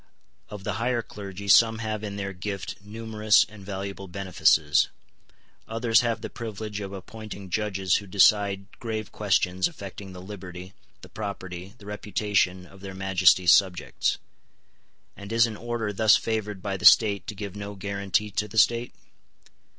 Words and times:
Of 0.49 0.63
the 0.63 0.73
higher 0.81 1.03
clergy 1.03 1.47
some 1.47 1.77
have 1.77 2.03
in 2.03 2.15
their 2.15 2.33
gift 2.33 2.81
numerous 2.83 3.45
and 3.47 3.63
valuable 3.63 4.07
benefices; 4.07 4.87
others 5.67 6.01
have 6.01 6.21
the 6.21 6.27
privilege 6.31 6.79
of 6.79 6.91
appointing 6.91 7.51
judges 7.51 7.97
who 7.97 8.07
decide 8.07 8.65
grave 8.79 9.11
questions 9.11 9.67
affecting 9.67 10.11
the 10.11 10.19
liberty, 10.19 10.73
the 11.01 11.09
property, 11.09 11.75
the 11.77 11.85
reputation 11.85 12.65
of 12.65 12.81
their 12.81 12.95
Majesties' 12.95 13.51
subjects. 13.53 14.17
And 15.15 15.31
is 15.31 15.45
an 15.45 15.55
order 15.55 15.93
thus 15.93 16.15
favoured 16.15 16.63
by 16.63 16.77
the 16.77 16.83
state 16.85 17.27
to 17.27 17.35
give 17.35 17.55
no 17.55 17.75
guarantee 17.75 18.31
to 18.31 18.47
the 18.47 18.57
state? 18.57 18.95